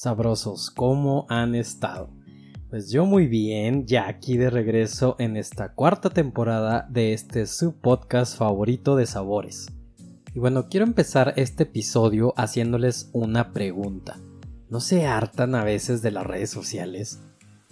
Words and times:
Sabrosos, 0.00 0.70
¿cómo 0.70 1.26
han 1.28 1.56
estado? 1.56 2.10
Pues 2.70 2.88
yo 2.92 3.04
muy 3.04 3.26
bien, 3.26 3.84
ya 3.84 4.06
aquí 4.06 4.36
de 4.36 4.48
regreso 4.48 5.16
en 5.18 5.36
esta 5.36 5.74
cuarta 5.74 6.08
temporada 6.08 6.86
de 6.88 7.14
este 7.14 7.46
subpodcast 7.46 8.36
favorito 8.36 8.94
de 8.94 9.06
sabores. 9.06 9.66
Y 10.32 10.38
bueno, 10.38 10.68
quiero 10.68 10.86
empezar 10.86 11.34
este 11.34 11.64
episodio 11.64 12.32
haciéndoles 12.36 13.10
una 13.12 13.52
pregunta. 13.52 14.20
¿No 14.70 14.78
se 14.78 15.04
hartan 15.04 15.56
a 15.56 15.64
veces 15.64 16.00
de 16.00 16.12
las 16.12 16.24
redes 16.24 16.50
sociales? 16.50 17.18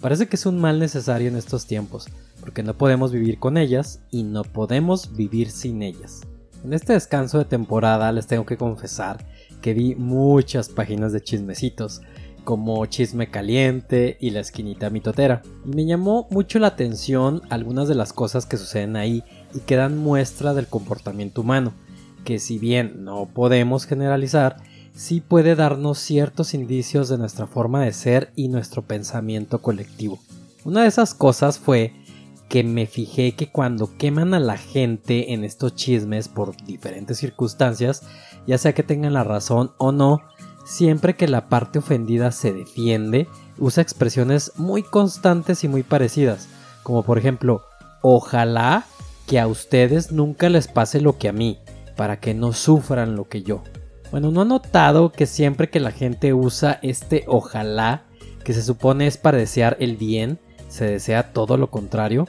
Parece 0.01 0.27
que 0.27 0.35
es 0.35 0.45
un 0.45 0.59
mal 0.59 0.79
necesario 0.79 1.29
en 1.29 1.37
estos 1.37 1.65
tiempos, 1.65 2.09
porque 2.41 2.61
no 2.61 2.77
podemos 2.77 3.13
vivir 3.13 3.39
con 3.39 3.55
ellas 3.55 4.01
y 4.11 4.23
no 4.23 4.43
podemos 4.43 5.15
vivir 5.15 5.49
sin 5.49 5.81
ellas. 5.81 6.23
En 6.65 6.73
este 6.73 6.91
descanso 6.91 7.37
de 7.37 7.45
temporada 7.45 8.11
les 8.11 8.27
tengo 8.27 8.45
que 8.45 8.57
confesar 8.57 9.25
que 9.61 9.73
vi 9.73 9.95
muchas 9.95 10.69
páginas 10.69 11.13
de 11.13 11.21
chismecitos, 11.21 12.01
como 12.43 12.85
Chisme 12.85 13.29
Caliente 13.29 14.17
y 14.21 14.29
La 14.29 14.39
Esquinita 14.39 14.89
Mitotera. 14.89 15.41
Me 15.65 15.85
llamó 15.85 16.27
mucho 16.31 16.59
la 16.59 16.67
atención 16.67 17.41
algunas 17.49 17.89
de 17.89 17.95
las 17.95 18.13
cosas 18.13 18.45
que 18.45 18.55
suceden 18.55 18.95
ahí 18.95 19.23
y 19.53 19.59
que 19.59 19.75
dan 19.75 19.97
muestra 19.97 20.53
del 20.53 20.67
comportamiento 20.67 21.41
humano, 21.41 21.73
que 22.23 22.39
si 22.39 22.57
bien 22.57 23.03
no 23.03 23.25
podemos 23.25 23.85
generalizar, 23.85 24.57
sí 24.95 25.19
puede 25.19 25.55
darnos 25.55 25.99
ciertos 25.99 26.53
indicios 26.53 27.09
de 27.09 27.17
nuestra 27.17 27.47
forma 27.47 27.83
de 27.83 27.91
ser 27.91 28.31
y 28.35 28.47
nuestro 28.47 28.81
pensamiento 28.81 29.61
colectivo. 29.61 30.17
Una 30.63 30.83
de 30.83 30.87
esas 30.87 31.13
cosas 31.13 31.59
fue 31.59 31.93
que 32.49 32.63
me 32.63 32.87
fijé 32.87 33.33
que 33.33 33.49
cuando 33.49 33.97
queman 33.97 34.33
a 34.33 34.39
la 34.39 34.57
gente 34.57 35.33
en 35.33 35.43
estos 35.43 35.75
chismes 35.75 36.27
por 36.27 36.55
diferentes 36.63 37.17
circunstancias, 37.17 38.03
ya 38.45 38.57
sea 38.57 38.73
que 38.73 38.83
tengan 38.83 39.13
la 39.13 39.23
razón 39.23 39.71
o 39.77 39.91
no, 39.91 40.21
siempre 40.65 41.15
que 41.15 41.27
la 41.27 41.49
parte 41.49 41.79
ofendida 41.79 42.31
se 42.31 42.53
defiende, 42.53 43.27
usa 43.57 43.83
expresiones 43.83 44.53
muy 44.55 44.83
constantes 44.83 45.63
y 45.63 45.67
muy 45.67 45.83
parecidas, 45.83 46.47
como 46.83 47.03
por 47.03 47.17
ejemplo, 47.17 47.63
ojalá 48.01 48.85
que 49.27 49.39
a 49.39 49.47
ustedes 49.47 50.11
nunca 50.11 50.49
les 50.49 50.67
pase 50.67 51.01
lo 51.01 51.17
que 51.17 51.27
a 51.27 51.33
mí, 51.33 51.59
para 51.97 52.19
que 52.19 52.33
no 52.33 52.53
sufran 52.53 53.15
lo 53.15 53.27
que 53.27 53.43
yo. 53.43 53.63
Bueno, 54.11 54.31
¿no 54.31 54.41
ha 54.41 54.45
notado 54.45 55.11
que 55.11 55.25
siempre 55.25 55.69
que 55.69 55.81
la 55.81 55.91
gente 55.91 56.33
usa 56.33 56.79
este 56.81 57.25
ojalá, 57.27 58.05
que 58.45 58.53
se 58.53 58.63
supone 58.63 59.07
es 59.07 59.17
para 59.17 59.37
desear 59.37 59.75
el 59.81 59.97
bien, 59.97 60.39
se 60.67 60.85
desea 60.85 61.31
todo 61.33 61.57
lo 61.57 61.69
contrario? 61.69 62.27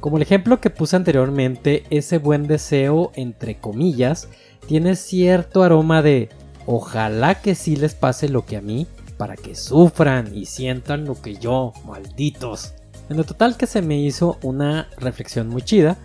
Como 0.00 0.16
el 0.16 0.22
ejemplo 0.22 0.60
que 0.60 0.70
puse 0.70 0.96
anteriormente, 0.96 1.84
ese 1.90 2.18
buen 2.18 2.46
deseo, 2.46 3.10
entre 3.14 3.58
comillas, 3.58 4.28
tiene 4.66 4.94
cierto 4.94 5.62
aroma 5.62 6.02
de 6.02 6.28
ojalá 6.66 7.40
que 7.40 7.54
sí 7.54 7.74
les 7.76 7.94
pase 7.94 8.28
lo 8.28 8.46
que 8.46 8.56
a 8.56 8.60
mí, 8.60 8.86
para 9.16 9.34
que 9.34 9.56
sufran 9.56 10.34
y 10.34 10.46
sientan 10.46 11.04
lo 11.04 11.20
que 11.20 11.36
yo, 11.36 11.72
malditos. 11.84 12.74
En 13.08 13.16
lo 13.16 13.24
total 13.24 13.56
que 13.56 13.66
se 13.66 13.82
me 13.82 13.98
hizo 13.98 14.38
una 14.42 14.88
reflexión 14.98 15.48
muy 15.48 15.62
chida 15.62 15.96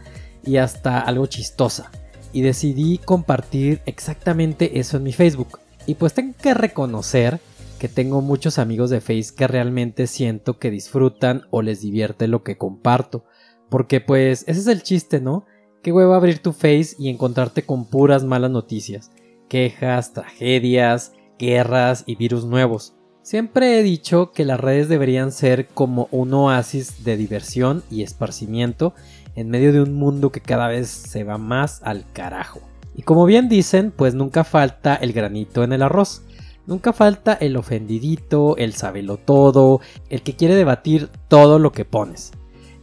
y 0.44 0.58
hasta 0.58 1.00
algo 1.00 1.28
chistosa. 1.28 1.92
Y 2.32 2.42
decidí 2.42 2.98
compartir 2.98 3.82
exactamente 3.86 4.80
eso 4.80 4.98
en 4.98 5.04
mi 5.04 5.14
Facebook. 5.14 5.60
Y 5.86 5.96
pues 5.96 6.14
tengo 6.14 6.34
que 6.42 6.54
reconocer 6.54 7.40
que 7.84 7.90
tengo 7.90 8.22
muchos 8.22 8.60
amigos 8.60 8.90
de 8.92 9.02
Face 9.02 9.36
que 9.36 9.46
realmente 9.46 10.08
siento 10.08 10.58
que 10.58 10.72
disfrutan 10.72 11.42
o 11.50 11.62
les 11.62 11.82
divierte 11.82 12.30
lo 12.30 12.42
que 12.42 12.58
comparto. 12.58 13.26
Porque 13.70 14.00
pues 14.00 14.46
ese 14.48 14.62
es 14.62 14.68
el 14.68 14.84
chiste, 14.84 15.20
¿no? 15.20 15.44
Qué 15.82 15.92
huevo 15.92 16.14
abrir 16.14 16.40
tu 16.40 16.54
Face 16.54 16.96
y 16.98 17.10
encontrarte 17.10 17.64
con 17.64 17.84
puras 17.90 18.24
malas 18.24 18.52
noticias, 18.52 19.12
quejas, 19.50 20.14
tragedias, 20.14 21.12
guerras 21.38 22.06
y 22.08 22.16
virus 22.16 22.46
nuevos. 22.46 22.96
Siempre 23.22 23.78
he 23.78 23.84
dicho 23.84 24.32
que 24.32 24.46
las 24.46 24.62
redes 24.62 24.88
deberían 24.88 25.34
ser 25.34 25.68
como 25.68 26.08
un 26.12 26.34
oasis 26.34 27.04
de 27.04 27.18
diversión 27.18 27.84
y 27.92 28.04
esparcimiento 28.04 28.94
en 29.36 29.50
medio 29.50 29.74
de 29.74 29.82
un 29.82 29.94
mundo 29.94 30.32
que 30.32 30.40
cada 30.40 30.70
vez 30.70 30.88
se 30.88 31.26
va 31.26 31.38
más 31.38 31.82
al 31.84 32.06
carajo. 32.14 32.62
Y 32.96 33.02
como 33.02 33.26
bien 33.26 33.50
dicen, 33.50 33.92
pues 33.92 34.14
nunca 34.14 34.46
falta 34.46 34.96
el 34.96 35.12
granito 35.12 35.66
en 35.66 35.74
el 35.74 35.82
arroz. 35.82 36.22
Nunca 36.66 36.94
falta 36.94 37.34
el 37.34 37.58
ofendidito, 37.58 38.56
el 38.58 38.74
sabelo 38.74 39.18
todo, 39.18 39.82
el 40.10 40.22
que 40.22 40.36
quiere 40.36 40.56
debatir 40.56 41.10
todo 41.28 41.60
lo 41.60 41.72
que 41.72 41.86
pones. 41.86 42.32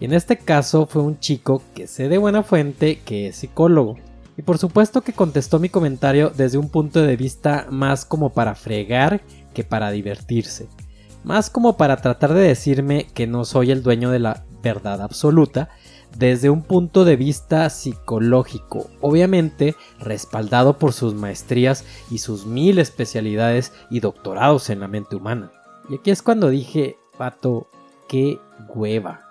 Y 0.00 0.04
en 0.04 0.12
este 0.12 0.38
caso 0.38 0.86
fue 0.86 1.02
un 1.02 1.18
chico 1.18 1.62
que 1.74 1.86
sé 1.86 2.08
de 2.08 2.18
buena 2.18 2.42
fuente 2.42 3.00
que 3.04 3.28
es 3.28 3.36
psicólogo. 3.36 3.96
Y 4.36 4.42
por 4.42 4.58
supuesto 4.58 5.02
que 5.02 5.12
contestó 5.12 5.58
mi 5.58 5.68
comentario 5.68 6.30
desde 6.34 6.58
un 6.58 6.70
punto 6.70 7.02
de 7.02 7.16
vista 7.16 7.66
más 7.70 8.04
como 8.04 8.32
para 8.32 8.54
fregar 8.54 9.22
que 9.54 9.64
para 9.64 9.90
divertirse. 9.90 10.68
Más 11.24 11.50
como 11.50 11.76
para 11.76 11.98
tratar 11.98 12.32
de 12.32 12.40
decirme 12.40 13.06
que 13.12 13.26
no 13.26 13.44
soy 13.44 13.70
el 13.70 13.82
dueño 13.82 14.10
de 14.10 14.20
la 14.20 14.44
verdad 14.62 15.02
absoluta 15.02 15.68
desde 16.16 16.50
un 16.50 16.62
punto 16.62 17.04
de 17.04 17.16
vista 17.16 17.68
psicológico, 17.70 18.90
obviamente 19.00 19.76
respaldado 19.98 20.78
por 20.78 20.92
sus 20.92 21.14
maestrías 21.14 21.84
y 22.10 22.18
sus 22.18 22.46
mil 22.46 22.78
especialidades 22.78 23.72
y 23.90 24.00
doctorados 24.00 24.70
en 24.70 24.80
la 24.80 24.88
mente 24.88 25.16
humana. 25.16 25.52
Y 25.88 25.96
aquí 25.96 26.10
es 26.10 26.22
cuando 26.22 26.48
dije, 26.48 26.96
pato, 27.16 27.68
qué 28.08 28.38
hueva. 28.74 29.26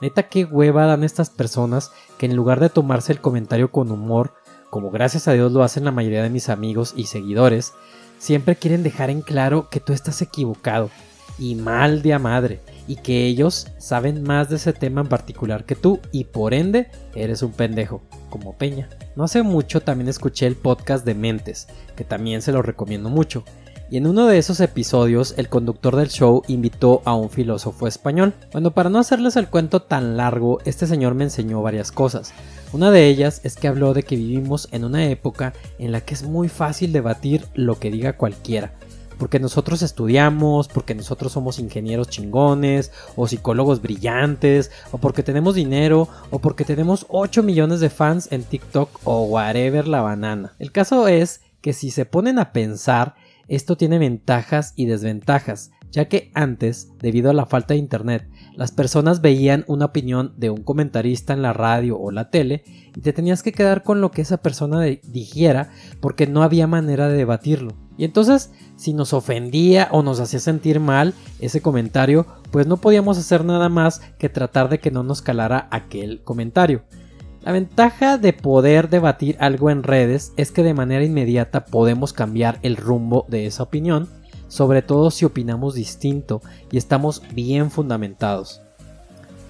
Neta, 0.00 0.28
qué 0.28 0.44
hueva 0.44 0.86
dan 0.86 1.04
estas 1.04 1.30
personas 1.30 1.92
que 2.16 2.26
en 2.26 2.36
lugar 2.36 2.60
de 2.60 2.70
tomarse 2.70 3.12
el 3.12 3.20
comentario 3.20 3.70
con 3.70 3.90
humor, 3.90 4.32
como 4.70 4.90
gracias 4.90 5.28
a 5.28 5.32
Dios 5.32 5.52
lo 5.52 5.62
hacen 5.62 5.84
la 5.84 5.92
mayoría 5.92 6.22
de 6.22 6.30
mis 6.30 6.48
amigos 6.48 6.94
y 6.96 7.04
seguidores, 7.06 7.74
siempre 8.18 8.56
quieren 8.56 8.82
dejar 8.82 9.10
en 9.10 9.20
claro 9.20 9.68
que 9.68 9.80
tú 9.80 9.92
estás 9.92 10.22
equivocado 10.22 10.90
y 11.40 11.56
mal 11.56 12.02
de 12.02 12.14
a 12.14 12.20
madre 12.20 12.60
y 12.86 12.96
que 12.96 13.26
ellos 13.26 13.66
saben 13.78 14.22
más 14.22 14.48
de 14.48 14.56
ese 14.56 14.72
tema 14.72 15.00
en 15.00 15.08
particular 15.08 15.64
que 15.64 15.74
tú 15.74 15.98
y 16.12 16.24
por 16.24 16.54
ende 16.54 16.88
eres 17.14 17.42
un 17.42 17.52
pendejo, 17.52 18.02
como 18.28 18.56
Peña. 18.56 18.88
No 19.16 19.24
hace 19.24 19.42
mucho 19.42 19.80
también 19.80 20.08
escuché 20.08 20.46
el 20.46 20.54
podcast 20.54 21.04
de 21.04 21.14
Mentes, 21.14 21.66
que 21.96 22.04
también 22.04 22.42
se 22.42 22.52
lo 22.52 22.62
recomiendo 22.62 23.08
mucho, 23.08 23.44
y 23.90 23.96
en 23.96 24.06
uno 24.06 24.26
de 24.26 24.38
esos 24.38 24.60
episodios 24.60 25.34
el 25.36 25.48
conductor 25.48 25.96
del 25.96 26.08
show 26.08 26.42
invitó 26.46 27.02
a 27.04 27.14
un 27.14 27.28
filósofo 27.28 27.88
español. 27.88 28.34
Bueno, 28.52 28.70
para 28.70 28.88
no 28.88 29.00
hacerles 29.00 29.34
el 29.34 29.48
cuento 29.48 29.82
tan 29.82 30.16
largo, 30.16 30.60
este 30.64 30.86
señor 30.86 31.14
me 31.14 31.24
enseñó 31.24 31.60
varias 31.60 31.90
cosas. 31.90 32.32
Una 32.72 32.92
de 32.92 33.08
ellas 33.08 33.40
es 33.42 33.56
que 33.56 33.66
habló 33.66 33.92
de 33.92 34.04
que 34.04 34.14
vivimos 34.14 34.68
en 34.70 34.84
una 34.84 35.06
época 35.06 35.54
en 35.80 35.90
la 35.90 36.02
que 36.02 36.14
es 36.14 36.22
muy 36.22 36.48
fácil 36.48 36.92
debatir 36.92 37.46
lo 37.54 37.80
que 37.80 37.90
diga 37.90 38.16
cualquiera. 38.16 38.74
Porque 39.20 39.38
nosotros 39.38 39.82
estudiamos, 39.82 40.66
porque 40.66 40.94
nosotros 40.94 41.30
somos 41.30 41.58
ingenieros 41.58 42.08
chingones, 42.08 42.90
o 43.14 43.28
psicólogos 43.28 43.82
brillantes, 43.82 44.72
o 44.90 44.98
porque 44.98 45.22
tenemos 45.22 45.54
dinero, 45.54 46.08
o 46.30 46.38
porque 46.38 46.64
tenemos 46.64 47.04
8 47.10 47.42
millones 47.42 47.80
de 47.80 47.90
fans 47.90 48.32
en 48.32 48.42
TikTok 48.42 48.88
o 49.04 49.24
whatever 49.24 49.86
la 49.86 50.00
banana. 50.00 50.54
El 50.58 50.72
caso 50.72 51.06
es 51.06 51.42
que 51.60 51.74
si 51.74 51.90
se 51.90 52.06
ponen 52.06 52.38
a 52.38 52.52
pensar, 52.52 53.14
esto 53.46 53.76
tiene 53.76 53.98
ventajas 53.98 54.72
y 54.74 54.86
desventajas, 54.86 55.70
ya 55.90 56.06
que 56.06 56.30
antes, 56.34 56.92
debido 56.98 57.30
a 57.30 57.34
la 57.34 57.46
falta 57.46 57.74
de 57.74 57.80
internet, 57.80 58.28
las 58.54 58.72
personas 58.72 59.20
veían 59.20 59.64
una 59.66 59.86
opinión 59.86 60.34
de 60.36 60.50
un 60.50 60.62
comentarista 60.62 61.32
en 61.32 61.42
la 61.42 61.52
radio 61.52 61.98
o 61.98 62.10
la 62.10 62.30
tele 62.30 62.62
y 62.94 63.00
te 63.00 63.12
tenías 63.12 63.42
que 63.42 63.52
quedar 63.52 63.82
con 63.82 64.00
lo 64.00 64.10
que 64.10 64.22
esa 64.22 64.38
persona 64.38 64.80
dijera 64.80 65.70
porque 66.00 66.26
no 66.26 66.42
había 66.42 66.66
manera 66.66 67.08
de 67.08 67.16
debatirlo. 67.16 67.74
Y 67.96 68.04
entonces, 68.04 68.50
si 68.76 68.94
nos 68.94 69.12
ofendía 69.12 69.88
o 69.90 70.02
nos 70.02 70.20
hacía 70.20 70.40
sentir 70.40 70.80
mal 70.80 71.12
ese 71.38 71.60
comentario, 71.60 72.26
pues 72.50 72.66
no 72.66 72.78
podíamos 72.78 73.18
hacer 73.18 73.44
nada 73.44 73.68
más 73.68 74.00
que 74.18 74.28
tratar 74.28 74.68
de 74.68 74.78
que 74.78 74.90
no 74.90 75.02
nos 75.02 75.22
calara 75.22 75.68
aquel 75.70 76.22
comentario. 76.22 76.82
La 77.42 77.52
ventaja 77.52 78.18
de 78.18 78.32
poder 78.32 78.90
debatir 78.90 79.36
algo 79.40 79.70
en 79.70 79.82
redes 79.82 80.32
es 80.36 80.52
que 80.52 80.62
de 80.62 80.74
manera 80.74 81.04
inmediata 81.04 81.64
podemos 81.64 82.12
cambiar 82.12 82.58
el 82.62 82.76
rumbo 82.76 83.24
de 83.28 83.46
esa 83.46 83.62
opinión, 83.62 84.08
sobre 84.50 84.82
todo 84.82 85.10
si 85.10 85.24
opinamos 85.24 85.74
distinto 85.74 86.42
y 86.70 86.76
estamos 86.76 87.22
bien 87.32 87.70
fundamentados. 87.70 88.60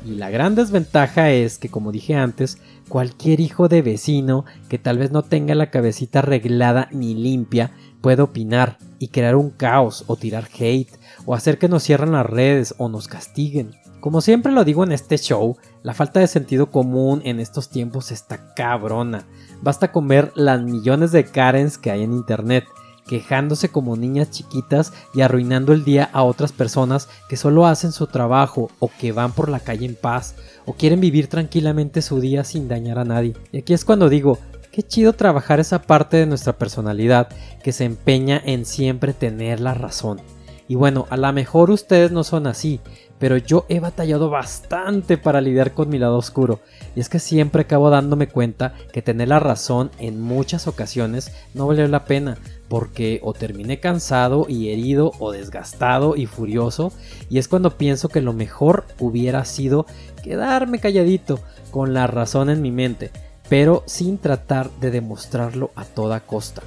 Y 0.07 0.15
la 0.15 0.31
gran 0.31 0.55
desventaja 0.55 1.31
es 1.31 1.59
que, 1.59 1.69
como 1.69 1.91
dije 1.91 2.15
antes, 2.15 2.59
cualquier 2.89 3.41
hijo 3.41 3.69
de 3.69 3.83
vecino 3.83 4.45
que 4.69 4.79
tal 4.79 4.99
vez 4.99 5.11
no 5.11 5.23
tenga 5.23 5.55
la 5.55 5.71
cabecita 5.71 6.21
arreglada 6.21 6.89
ni 6.93 7.15
limpia 7.15 7.73
puede 8.01 8.23
opinar 8.23 8.79
y 8.99 9.09
crear 9.09 9.37
un 9.37 9.51
caos 9.51 10.05
o 10.07 10.17
tirar 10.17 10.49
hate 10.59 10.93
o 11.27 11.35
hacer 11.35 11.59
que 11.59 11.69
nos 11.69 11.83
cierren 11.83 12.13
las 12.13 12.27
redes 12.27 12.75
o 12.79 12.89
nos 12.89 13.09
castiguen. 13.09 13.75
Como 14.01 14.23
siempre 14.23 14.53
lo 14.53 14.65
digo 14.65 14.83
en 14.83 14.93
este 14.93 15.19
show, 15.19 15.59
la 15.83 15.93
falta 15.93 16.21
de 16.21 16.27
sentido 16.27 16.71
común 16.71 17.21
en 17.25 17.39
estos 17.39 17.69
tiempos 17.69 18.11
está 18.11 18.55
cabrona. 18.55 19.27
Basta 19.61 19.93
con 19.93 20.09
ver 20.09 20.33
las 20.35 20.63
millones 20.63 21.13
de 21.13 21.25
Karens 21.25 21.77
que 21.77 21.91
hay 21.91 22.03
en 22.03 22.15
internet, 22.15 22.65
quejándose 23.11 23.71
como 23.71 23.97
niñas 23.97 24.31
chiquitas 24.31 24.93
y 25.13 25.23
arruinando 25.23 25.73
el 25.73 25.83
día 25.83 26.09
a 26.13 26.23
otras 26.23 26.53
personas 26.53 27.09
que 27.29 27.37
solo 27.37 27.67
hacen 27.67 27.91
su 27.91 28.07
trabajo 28.07 28.71
o 28.79 28.89
que 29.01 29.11
van 29.11 29.33
por 29.33 29.49
la 29.49 29.59
calle 29.59 29.85
en 29.85 29.97
paz 29.97 30.37
o 30.65 30.75
quieren 30.75 31.01
vivir 31.01 31.27
tranquilamente 31.27 32.03
su 32.03 32.21
día 32.21 32.45
sin 32.45 32.69
dañar 32.69 33.01
a 33.01 33.05
nadie. 33.05 33.35
Y 33.51 33.59
aquí 33.59 33.75
es 33.75 33.85
cuando 33.85 34.09
digo, 34.09 34.39
qué 34.71 34.85
chido 34.85 35.13
trabajar 35.13 35.59
esa 35.59 35.83
parte 35.83 36.19
de 36.19 36.27
nuestra 36.27 36.53
personalidad 36.53 37.31
que 37.65 37.73
se 37.73 37.85
empeña 37.85 38.41
en 38.45 38.65
siempre 38.65 39.13
tener 39.13 39.59
la 39.59 39.75
razón 39.75 40.21
Y 40.71 40.77
bueno, 40.77 41.09
a 41.11 41.17
lo 41.17 41.33
mejor 41.33 41.73
ustedes 41.73 42.13
no 42.13 42.23
son 42.23 42.47
así, 42.47 42.79
pero 43.19 43.37
yo 43.37 43.67
he 43.69 43.81
batallado 43.81 44.31
bastante 44.31 45.19
para 45.19 45.41
lidiar 45.41 45.75
con 45.75 45.89
mi 45.89 45.99
lado 45.99 46.17
oscuro. 46.17 46.61
Y 46.95 47.01
es 47.01 47.09
que 47.09 47.19
siempre 47.19 47.63
acabo 47.63 47.91
dándome 47.91 48.29
cuenta 48.29 48.75
que 48.93 49.03
tener 49.03 49.27
la 49.27 49.41
razón 49.41 49.91
en 49.99 50.21
muchas 50.21 50.69
ocasiones 50.69 51.33
no 51.55 51.67
vale 51.67 51.89
la 51.89 52.05
pena, 52.05 52.39
porque 52.69 53.19
o 53.25 53.33
terminé 53.33 53.81
cansado 53.81 54.47
y 54.49 54.69
herido 54.69 55.11
o 55.19 55.33
desgastado 55.33 56.15
y 56.15 56.27
furioso, 56.27 56.93
y 57.29 57.39
es 57.39 57.49
cuando 57.49 57.77
pienso 57.77 58.09
que 58.09 58.21
lo 58.21 58.33
mejor 58.33 58.85
hubiera 59.01 59.45
sido 59.47 59.87
quedarme 60.23 60.79
calladito 60.79 61.41
con 61.73 61.95
la 61.95 62.07
razón 62.07 62.49
en 62.49 62.63
mi 62.63 62.71
mente, 62.71 63.11
pero 63.49 63.83
sin 63.87 64.19
tratar 64.19 64.71
de 64.79 64.93
demostrarlo 64.93 65.73
a 65.75 65.85
toda 65.85 66.21
costa. 66.21 66.63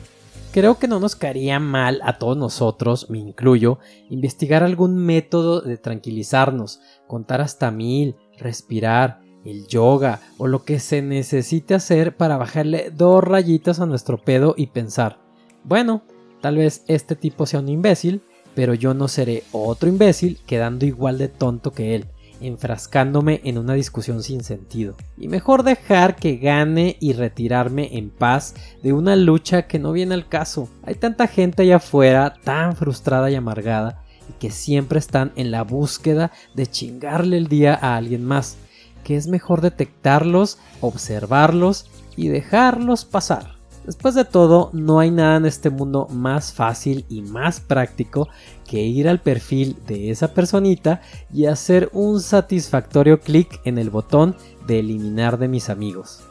Creo 0.54 0.78
que 0.78 0.88
no 0.88 1.00
nos 1.00 1.16
caería 1.16 1.60
mal 1.60 2.00
a 2.04 2.20
todos 2.20 2.38
nosotros, 2.38 3.10
me 3.10 3.18
incluyo, 3.18 3.80
investigar 4.12 4.62
algún 4.62 4.96
método 4.96 5.62
de 5.62 5.78
tranquilizarnos, 5.78 6.80
contar 7.08 7.42
hasta 7.42 7.72
mil, 7.72 8.18
respirar, 8.38 9.20
el 9.46 9.66
yoga 9.66 10.22
o 10.38 10.46
lo 10.46 10.64
que 10.64 10.80
se 10.80 11.02
necesite 11.02 11.74
hacer 11.74 12.16
para 12.18 12.38
bajarle 12.38 12.92
dos 12.92 13.24
rayitas 13.24 13.80
a 13.80 13.88
nuestro 13.88 14.22
pedo 14.22 14.54
y 14.56 14.68
pensar, 14.68 15.18
bueno, 15.64 16.04
tal 16.40 16.58
vez 16.58 16.84
este 16.88 17.16
tipo 17.16 17.48
sea 17.48 17.60
un 17.60 17.70
imbécil, 17.70 18.22
pero 18.54 18.76
yo 18.76 18.94
no 18.94 19.08
seré 19.08 19.44
otro 19.54 19.90
imbécil 19.90 20.40
quedando 20.46 20.86
igual 20.86 21.18
de 21.18 21.30
tonto 21.30 21.72
que 21.72 21.96
él 21.96 22.06
enfrascándome 22.44 23.42
en 23.44 23.58
una 23.58 23.74
discusión 23.74 24.24
sin 24.24 24.44
sentido. 24.44 24.96
Y 25.18 25.28
mejor 25.28 25.64
dejar 25.64 26.16
que 26.16 26.38
gane 26.38 26.98
y 27.00 27.14
retirarme 27.14 27.98
en 27.98 28.10
paz 28.10 28.56
de 28.82 28.94
una 28.94 29.16
lucha 29.16 29.68
que 29.68 29.80
no 29.80 29.92
viene 29.92 30.14
al 30.14 30.28
caso. 30.28 30.70
Hay 30.84 30.96
tanta 30.96 31.28
gente 31.28 31.64
allá 31.64 31.78
afuera 31.78 32.34
tan 32.44 32.76
frustrada 32.76 33.30
y 33.32 33.36
amargada 33.36 34.04
y 34.30 34.34
que 34.34 34.52
siempre 34.52 35.00
están 35.00 35.32
en 35.36 35.52
la 35.52 35.64
búsqueda 35.64 36.32
de 36.54 36.68
chingarle 36.68 37.38
el 37.38 37.48
día 37.48 37.78
a 37.82 37.98
alguien 37.98 38.26
más, 38.26 38.58
que 39.04 39.16
es 39.16 39.28
mejor 39.28 39.62
detectarlos, 39.62 40.60
observarlos 40.82 41.90
y 42.16 42.30
dejarlos 42.30 43.06
pasar. 43.06 43.53
Después 43.86 44.16
de 44.16 44.24
todo, 44.24 44.70
no 44.72 45.00
hay 45.00 45.12
nada 45.12 45.38
en 45.38 45.46
este 45.46 45.70
mundo 45.70 46.08
más 46.10 46.54
fácil 46.54 47.06
y 47.10 47.22
más 47.22 47.60
práctico 47.60 48.30
que 48.66 48.82
ir 48.82 49.10
al 49.10 49.20
perfil 49.20 49.76
de 49.88 50.10
esa 50.10 50.34
personita 50.34 51.02
y 51.34 51.48
hacer 51.48 51.90
un 51.92 52.22
satisfactorio 52.22 53.20
clic 53.20 53.60
en 53.66 53.78
el 53.78 53.90
botón 53.90 54.36
de 54.68 54.80
eliminar 54.80 55.38
de 55.38 55.50
mis 55.50 55.70
amigos. 55.70 56.24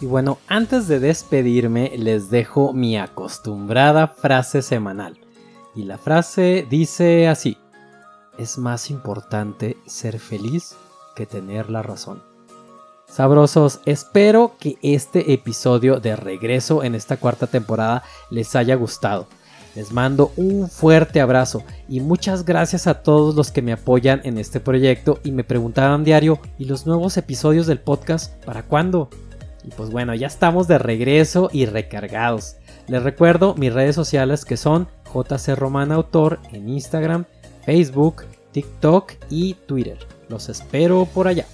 Y 0.00 0.06
bueno, 0.06 0.38
antes 0.48 0.88
de 0.88 0.98
despedirme 0.98 1.92
les 1.96 2.28
dejo 2.28 2.72
mi 2.72 2.98
acostumbrada 2.98 4.08
frase 4.08 4.60
semanal. 4.60 5.18
Y 5.76 5.84
la 5.84 5.98
frase 5.98 6.66
dice 6.68 7.28
así, 7.28 7.56
es 8.36 8.58
más 8.58 8.90
importante 8.90 9.76
ser 9.86 10.18
feliz 10.18 10.74
que 11.14 11.24
tener 11.24 11.70
la 11.70 11.82
razón. 11.82 12.35
Sabrosos, 13.16 13.80
espero 13.86 14.56
que 14.60 14.76
este 14.82 15.32
episodio 15.32 16.00
de 16.00 16.16
regreso 16.16 16.84
en 16.84 16.94
esta 16.94 17.16
cuarta 17.16 17.46
temporada 17.46 18.02
les 18.30 18.54
haya 18.54 18.74
gustado. 18.74 19.26
Les 19.74 19.90
mando 19.90 20.32
un 20.36 20.68
fuerte 20.68 21.22
abrazo 21.22 21.64
y 21.88 22.00
muchas 22.00 22.44
gracias 22.44 22.86
a 22.86 23.00
todos 23.02 23.34
los 23.34 23.50
que 23.50 23.62
me 23.62 23.72
apoyan 23.72 24.20
en 24.24 24.36
este 24.36 24.60
proyecto 24.60 25.18
y 25.24 25.32
me 25.32 25.44
preguntaban 25.44 26.04
diario, 26.04 26.40
¿y 26.58 26.66
los 26.66 26.86
nuevos 26.86 27.16
episodios 27.16 27.66
del 27.66 27.80
podcast 27.80 28.34
para 28.44 28.64
cuándo? 28.64 29.08
Y 29.64 29.70
pues 29.70 29.88
bueno, 29.88 30.14
ya 30.14 30.26
estamos 30.26 30.68
de 30.68 30.76
regreso 30.76 31.48
y 31.50 31.64
recargados. 31.64 32.56
Les 32.86 33.02
recuerdo 33.02 33.54
mis 33.54 33.72
redes 33.72 33.94
sociales 33.94 34.44
que 34.44 34.58
son 34.58 34.88
JC 35.14 35.56
Román 35.56 35.90
Autor 35.90 36.38
en 36.52 36.68
Instagram, 36.68 37.24
Facebook, 37.64 38.24
TikTok 38.52 39.12
y 39.30 39.54
Twitter. 39.54 39.96
Los 40.28 40.50
espero 40.50 41.06
por 41.06 41.28
allá. 41.28 41.46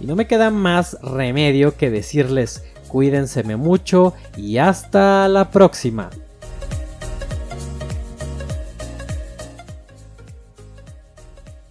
Y 0.00 0.06
no 0.06 0.16
me 0.16 0.26
queda 0.26 0.50
más 0.50 0.98
remedio 1.02 1.76
que 1.76 1.90
decirles 1.90 2.62
cuídense 2.88 3.42
mucho 3.56 4.14
y 4.36 4.58
hasta 4.58 5.28
la 5.28 5.50
próxima. 5.50 6.10